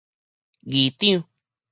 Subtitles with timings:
[0.65, 1.25] 議長